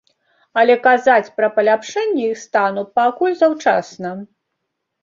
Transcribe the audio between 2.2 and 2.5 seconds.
іх